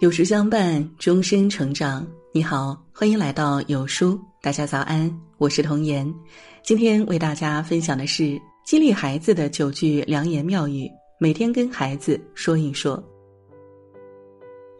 [0.00, 2.06] 有书相伴，终身成长。
[2.32, 6.14] 你好，欢迎来到有书，大家早安，我是童言。
[6.62, 10.86] 今天为大家分享的是激励孩子的九句良言妙语，
[11.18, 13.02] 每天跟孩子说一说。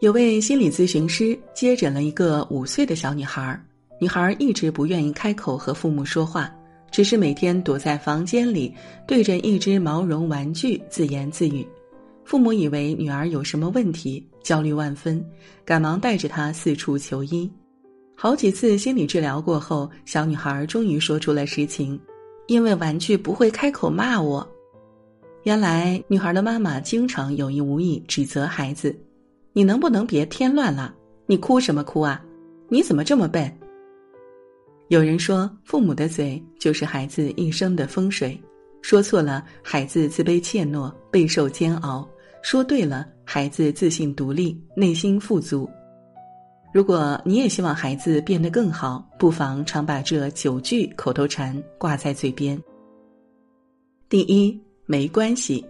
[0.01, 3.59] 有位心理咨询师接诊了一个五岁的小女孩，
[3.99, 6.53] 女孩一直不愿意开口和父母说话，
[6.91, 8.71] 只是每天躲在房间里，
[9.07, 11.65] 对着一只毛绒玩具自言自语。
[12.25, 15.23] 父母以为女儿有什么问题，焦虑万分，
[15.65, 17.51] 赶忙带着她四处求医。
[18.15, 21.99] 好几次心理治疗过后，小女孩终于说出了实情：
[22.47, 24.47] 因为玩具不会开口骂我。
[25.43, 28.95] 原来，女孩的妈妈经常有意无意指责孩子
[29.51, 30.95] ：“你能不能别添乱了？
[31.25, 32.23] 你哭什么哭啊？
[32.69, 33.51] 你怎么这么笨？”
[34.87, 38.39] 有人说，父母的嘴就是孩子一生的风水，
[38.81, 42.07] 说错了，孩子自卑怯懦，备受煎熬。
[42.43, 45.67] 说对了，孩子自信独立，内心富足。
[46.73, 52.61] 如果你也希望孩子变得更好，不妨常把这九句口头禅挂在嘴边。
[54.09, 55.65] 第一，没关系。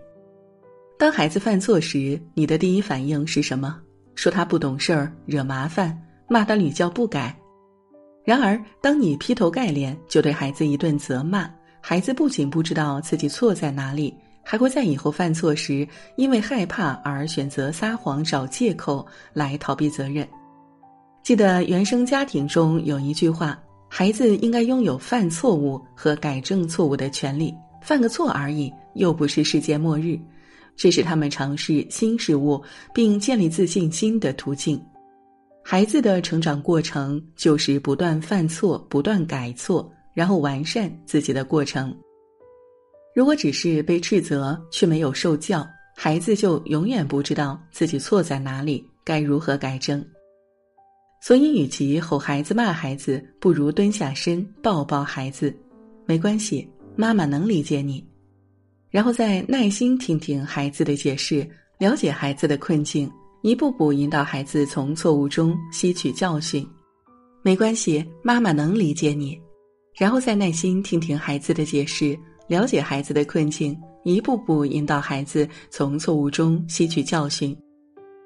[0.98, 3.80] 当孩子犯错时，你的第一反应是什么？
[4.16, 5.96] 说他不懂事儿，惹麻烦，
[6.28, 7.40] 骂他屡教不改。
[8.26, 11.48] 然而，当你劈头盖脸就对孩子一顿责骂，
[11.82, 14.12] 孩子不仅不知道自己错在哪里。
[14.44, 20.28] 还会在以后犯错时，因为害怕而选择撒谎、找借口来逃避责任。
[21.24, 23.58] 记得原生家庭中有一句话
[23.90, 30.20] ：“孩子应该拥有犯错误和改正错误的权利，犯个错而已，又不是世界末日。”
[30.76, 32.60] 这是他们尝试新事物
[32.94, 34.84] 并建立自信心的途径。
[35.64, 41.96] 孩子的成长过程就是不断犯错、不断改错，然后完善自己的过程。
[43.16, 50.04] 如果只是被斥责却没有受教，孩子就永远不知道自己错在哪里，该如何改正。
[51.22, 55.56] 所以，与其吼孩子、骂孩子，不如蹲下身抱抱孩子，
[56.06, 58.04] 没关系，妈妈能理解你。
[58.90, 61.48] 然后再耐心听听孩子的解释，
[61.78, 63.10] 了解孩子的困境，
[63.42, 66.68] 一步步引导孩子从错误中吸取教训。
[67.42, 69.40] 没关系，妈妈能理解你。
[69.96, 72.18] 然后再耐心听听孩子的解释。
[72.54, 77.58] 了解孩子的困境，一步步引导孩子从错误中吸取教训。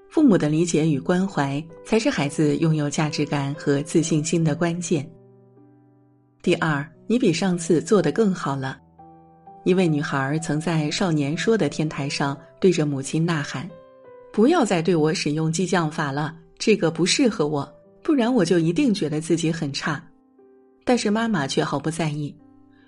[0.10, 5.10] 父母的理解与关怀，才是孩子拥有价值感和自信心的关键。
[6.42, 8.78] 第二，你比上次做得更好了。
[9.64, 13.66] 一位女孩曾在《少年说》的天台上对着母亲呐喊
[14.34, 17.66] ：“不要再对我使用激将法了，这个不适合我，
[18.04, 20.06] 不然我就一定觉得自己很差。”
[20.84, 22.36] 但是妈妈却毫不在意。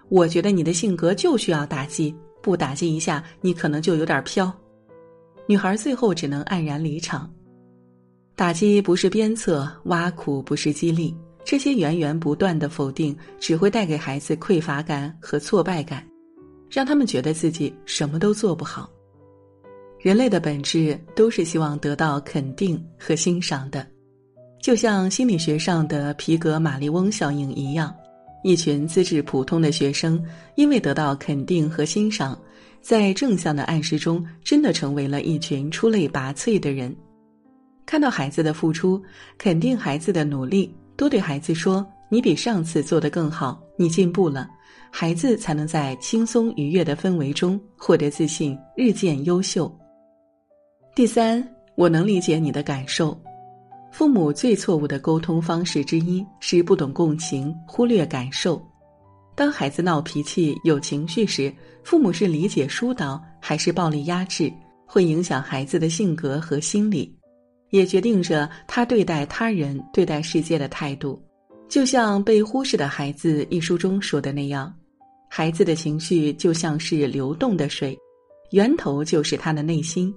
[0.10, 4.52] 我觉得你的性格就需要打击，不打击一下，你可能就有点飘。
[5.48, 7.32] 女孩最后只能黯然离场。
[8.36, 16.06] 打击不是鞭策，挖苦不是激励，这些源源不断的否定只会带给孩子匮乏感和挫败感，
[16.70, 18.90] 让他们觉得自己什么都做不好。
[20.00, 23.86] 人类的本质都是希望得到肯定和欣赏的，
[24.62, 27.94] 就像心理学上的皮格马利翁效应一样。
[28.44, 30.24] 一群资质普通的学生，
[30.56, 32.40] 因为得到肯定和欣赏，
[32.82, 36.96] 在正向的暗示中，真的成为了一群出类拔萃的人。
[37.86, 39.02] 看到孩子的付出，
[39.38, 44.48] 肯定孩子的努力，多对孩子说：“你比上次做得更好，你进步了。”
[44.92, 49.72] 孩子才能在轻松愉悦的氛围中获得自信，日渐优秀。
[50.96, 53.16] 第三，我能理解你的感受。
[53.92, 58.62] 父母最错误的沟通方式之一是不懂共情，忽略感受。
[59.36, 64.52] 当孩子闹脾气、有情绪时，父母是理解疏导还是暴力压制，
[64.86, 67.14] 会影响孩子的性格和心理，
[67.72, 71.22] 也决定着他对待他人、对待世界的态度。
[71.68, 74.74] 就像《被忽视的孩子》一书中说的那样，
[75.30, 77.98] 孩子的情绪就像是流动的水，
[78.52, 80.14] 源头就是他的内心。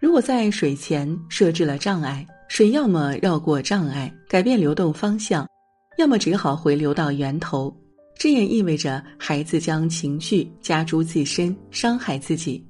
[0.00, 5.48] 如果在水前设置了障碍，水要么绕过障碍，改变流动方向，
[5.98, 7.72] 要么只好回流到源头。
[8.18, 12.66] 这也意味着孩子将情绪加诸自身，伤害自己。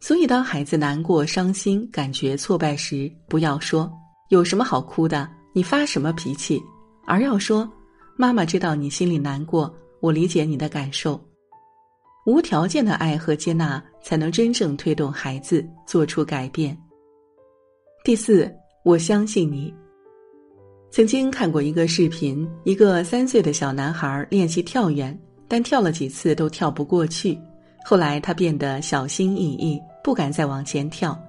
[0.00, 3.88] 所以，当孩子难过、伤心、感觉挫败时，不要说
[4.28, 6.60] “有什么好哭的，你发什么脾气”，
[7.06, 7.66] 而要说
[8.18, 11.18] “妈妈知道你心里难过，我理解你的感受”。
[12.26, 16.76] 无条件的爱和接纳，才能真正推动孩子做出改变。
[18.02, 18.52] 第四。
[18.86, 19.74] 我相信你。
[20.92, 25.18] 曾经看过一个视频，一个三岁的小男孩练习跳远，
[25.48, 27.36] 但跳了几次都跳不过去。
[27.84, 31.20] 后来他变得小心翼翼，不敢再往前跳。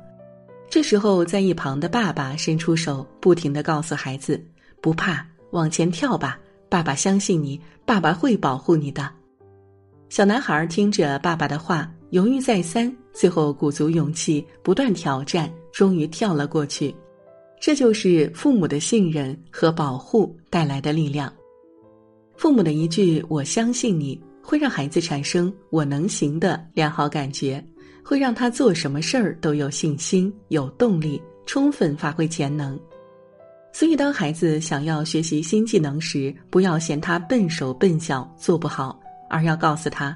[0.69, 4.39] 这时候，在一旁的爸爸伸出手，不停的告诉孩子
[4.79, 6.39] ：“不怕，往前跳吧，
[6.69, 9.09] 爸爸相信你，爸爸会保护你的。”
[10.09, 16.93] 小男孩听着爸爸的话，犹豫再三，最后鼓足勇气，不断挑战，终于跳了过去。
[17.59, 21.31] 这就是父母的信任和保护带来的力量。
[22.35, 27.63] 父母的一句“我相信你”，会让孩子产生“我能行”的良好感觉，
[28.03, 32.79] 会让他做什么事儿都有信心、有动力，充分发挥潜能。
[33.73, 38.99] 所以，当孩子想要学习新技能时，不要嫌他笨手笨脚做不好，
[39.29, 40.15] 而要告诉他：“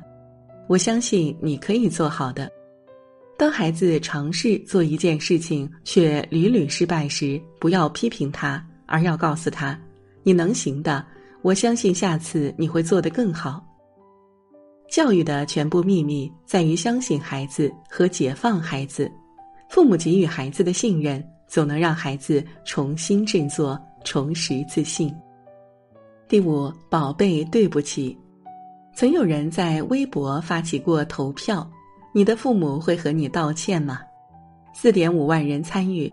[0.69, 2.49] 我相信你可以做好的。”
[3.41, 9.75] 当孩子尝试做一件事情却屡屡失败时，不要批评他，而要告诉他
[10.21, 11.03] ：“你能行的。”
[11.41, 13.65] 我相信下次你会做得更好。
[14.87, 19.11] 教育的全部秘密在于相信孩子和解放孩子，
[19.71, 25.11] 父母给予孩子的信任，总能让孩子重新振作，重拾自信。
[26.27, 28.15] 第五，宝贝，对不起。
[28.93, 31.67] 曾有人在微博发起过投票：
[32.13, 34.01] 你的父母会和你道歉吗？
[34.73, 36.11] 四点五万人参与，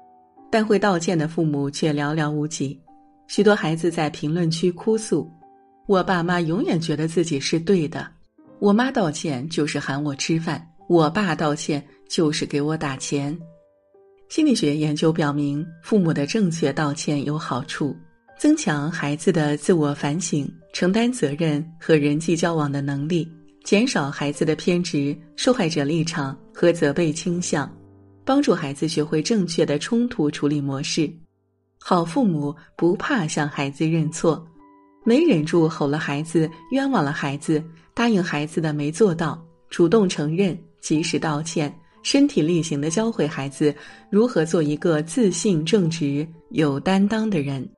[0.48, 2.80] 但会道歉的父母却寥寥无几。
[3.26, 5.28] 许多孩子在评论区哭诉
[5.86, 8.08] ：“我爸妈永远觉得自己是对的，
[8.60, 13.36] 我妈道歉就是喊我吃饭，我爸道歉就是给我打钱。”
[14.30, 17.96] 心理学研究表明，父母的正确道歉有好处，
[18.38, 23.28] 增强孩子的自我反省、承担责任和人际交往的能力，
[23.68, 27.70] 减少孩子的偏执、受害者立场和责备倾向，
[28.24, 31.12] 帮助孩子学会正确的冲突处理模式。
[31.78, 34.42] 好父母不怕向孩子认错，
[35.04, 37.62] 没忍住吼了孩子，冤枉了孩子，
[37.92, 39.38] 答应孩子的没做到，
[39.68, 41.70] 主动承认，及时道歉，
[42.02, 43.74] 身体力行的教会孩子
[44.08, 47.68] 如何做一个自信、正直、有担当的人。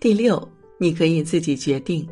[0.00, 2.04] 第六，你可以自己决定。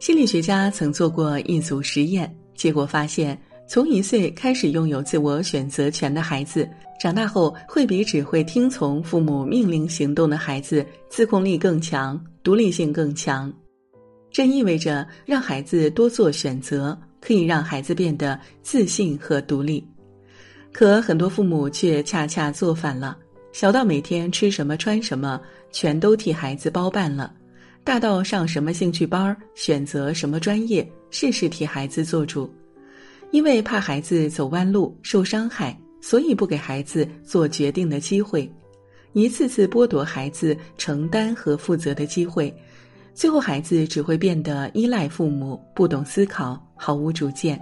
[0.00, 3.38] 心理学家曾做过一组实验，结果发现。
[3.68, 6.68] 从一岁开始拥有自我选择权的孩子，
[6.98, 13.52] 长大后会比只会听从父母命令行动的孩子自控力更强、独立性更强。
[14.32, 19.86] 这意味着让孩子多做选择，可以让孩子变得自信和独立。
[20.72, 23.16] 可很多父母却恰恰做反了，
[23.52, 27.32] 小到每天吃什么穿什么，全都替孩子包办了；
[27.90, 32.48] 大到上什么兴趣班、选择什么专业，事事替孩子做主。
[33.32, 38.48] 因为怕孩子走弯路受伤害，所以不给孩子做决定的机会，
[39.12, 42.54] 一次次剥夺孩子承担和负责的机会，
[43.12, 47.60] 最后孩子只会变得依赖父母，不懂思考，毫无主见。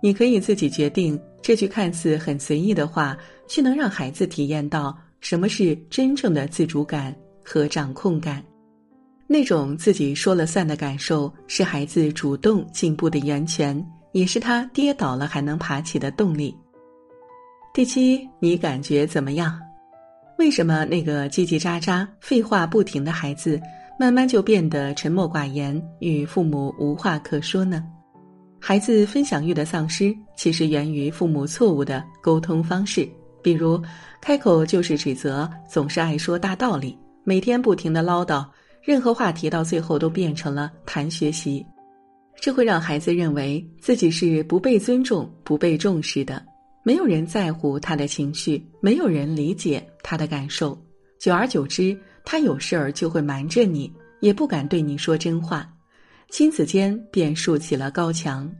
[0.00, 1.20] 你可以自己决定。
[1.42, 3.18] 这句看似很随意的话，
[3.48, 7.12] 却能让孩子体验到什么是真正的自主感
[7.44, 8.40] 和掌控感。
[9.32, 13.84] 那种自己说了算的感受，是孩子主动进步的源泉。
[14.12, 16.54] 也是他跌倒了还能爬起的动力。
[17.72, 19.58] 第七，你感觉怎么样？
[20.38, 23.58] 为什么那个叽叽喳喳、废话不停的孩子，
[23.98, 27.82] 慢慢就变得沉默寡言，与父母无话可说呢？
[28.60, 33.08] 孩子分享欲的丧失，其实源于父母错误的沟通方式，
[33.42, 33.82] 比如
[34.20, 38.44] 开口就是指责，总是爱说大道理，每天不停的唠叨，
[38.82, 41.64] 任何话题到最后都变成了谈学习。
[42.40, 46.44] 这会让孩子认为自己是不被尊重、不被重视的，
[46.82, 50.76] 没有人在乎他的情绪，没有人理解他的感受。
[51.20, 55.72] 久而久之，他有事儿就会瞒着你，也不敢对你说真话，
[56.30, 58.52] 亲子间便竖起了高墙。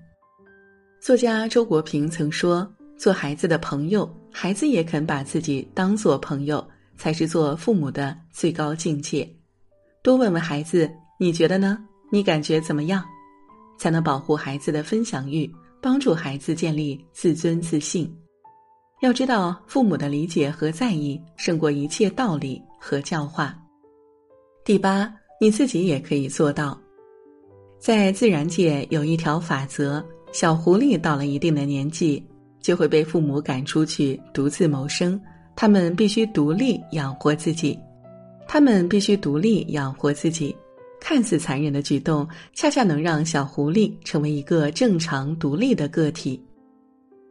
[1.00, 6.64] 作家周国平曾说：“做孩子的朋友，孩子也肯把自己当做朋友，
[6.96, 9.28] 才是做父母的最高境界。”
[10.02, 11.78] 多问问孩子，你觉得呢？
[12.10, 13.04] 你感觉怎么样？
[13.78, 15.48] 才能保护孩子的分享欲，
[15.80, 18.12] 帮助孩子建立自尊自信。
[19.00, 23.56] 要知道，父母的理解和在意胜过一切道理和教化。
[24.64, 25.08] 第八，
[25.40, 26.76] 你自己也可以做到。
[27.78, 32.20] 在自然界有一条法则：小狐狸到了一定的年纪，
[32.60, 35.20] 就会被父母赶出去独自谋生，
[35.54, 37.78] 他们必须独立养活自己，
[38.46, 40.54] 他们必须独立养活自己。
[41.00, 46.40] 看似残忍的举动，恰恰能让小狐狸成为一个正常独立的个体。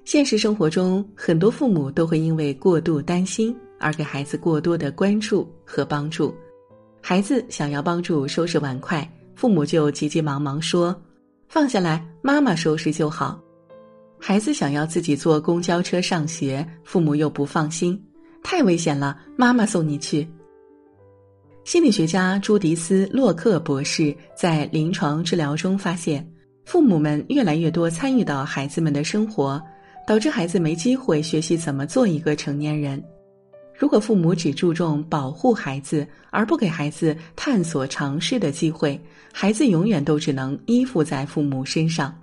[0.04, 6.36] 现实生活中，很多父母都会因为过度担心而给孩子过多的关注和帮助。
[7.00, 10.94] 孩子想要帮助收拾碗筷，父母就急急忙忙说
[11.48, 13.40] ：“放下来，妈妈收拾就好。”
[14.20, 17.98] 孩子想要自己坐公交车上学，父母又不放心，
[18.44, 20.28] 太危险了，妈妈送你去。
[21.64, 26.28] 心理学家朱迪斯·洛克博士在临床治疗中发现，
[26.66, 29.62] 父母们越来越多参与到孩子们的生活，
[30.08, 33.02] 导致孩子没机会学习怎么做一个成年人。
[33.78, 39.00] 如果父母只注重保护孩子，而不给孩子探索尝试的机会，
[39.32, 42.14] 孩子永远都只能依附在父母身上。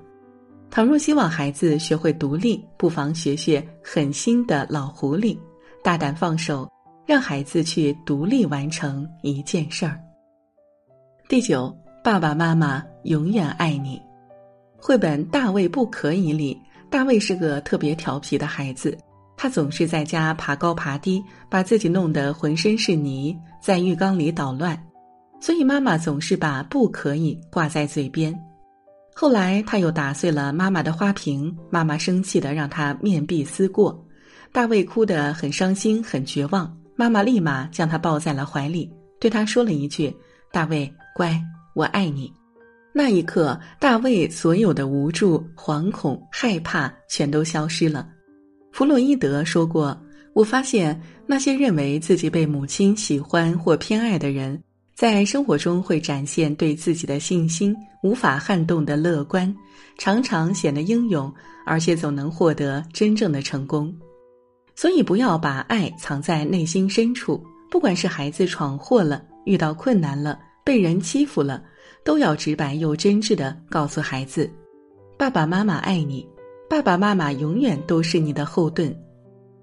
[0.69, 5.39] 倘若希望孩子学会独立，不妨学学狠心的老狐狸，
[5.83, 6.69] 大胆放手。
[7.09, 9.99] 让孩子去独立完成一件事儿。
[11.27, 11.75] 第九，
[12.05, 13.99] 爸爸妈妈永远爱你。
[14.77, 16.61] 绘本《大卫不可以》里，
[16.91, 18.95] 大卫是个特别调皮的孩子，
[19.39, 24.79] 他总是在家爬高爬低，把自己弄得浑身是泥，在浴缸里捣乱，
[25.41, 28.39] 所以妈妈总是把“不可以”挂在嘴边。
[29.15, 33.99] 后来他又打碎了妈妈的花瓶，妈妈生气的让他面壁思过，
[34.53, 36.78] 大卫哭得很伤心，很绝望。
[36.99, 38.91] 妈妈立马将他抱在了怀里，
[39.21, 40.13] 对他说了一句
[40.51, 41.41] ：“大卫，乖，
[41.73, 42.33] 我爱你。”
[42.93, 48.09] 那一刻，大卫所有的无助、惶恐、害怕全都消失了。
[48.73, 49.97] 弗洛伊德说过
[50.35, 54.61] ：“我发现那些认为自己被母亲喜欢或偏爱的人，
[54.97, 59.55] 在生活中会展现对自己的信心，无法撼动的乐观，
[59.99, 61.33] 常常显得英勇，
[61.65, 63.95] 而且总能获得真正的成功。”
[64.81, 67.45] 所以，不要把爱藏在内心深处。
[67.69, 71.61] 不管是孩子闯祸了、遇到困难了、被人欺负了，
[72.05, 74.49] 都要直白又真挚的告诉孩子
[75.19, 76.25] ：“爸爸妈妈爱你，
[76.71, 78.97] 爸爸妈妈永远都是你的后盾。”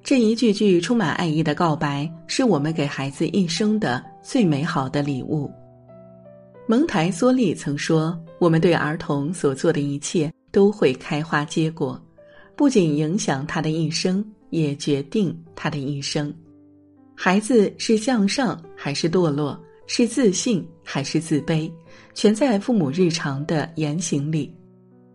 [0.04, 5.50] 这一句句充满爱意的告白，是我们给孩子一生的最美好的礼物。
[6.68, 11.98] 蒙台梭利曾说：“我们对儿童所做的一切都会开花结果，
[12.54, 14.22] 不仅影响他的一生。”
[14.56, 16.34] 也决定他的一生。
[17.14, 21.70] 孩子是向上还是堕落，是自信还是自卑，
[22.14, 24.54] 全在父母日常的言行里。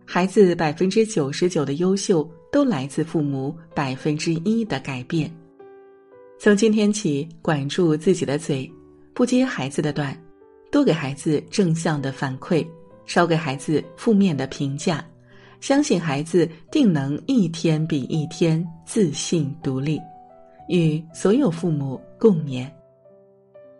[0.05, 5.31] 孩子百分之九十九的优秀，都来自父母百分之一的改变。
[6.39, 8.71] 从今天起，管住自己的嘴，
[9.13, 10.15] 不接孩子的短，
[10.71, 12.65] 多给孩子正向的反馈，
[13.05, 15.05] 少给孩子负面的评价。
[15.61, 20.01] 相信孩子定能一天比一天自信独立，
[20.67, 22.67] 与所有父母共勉。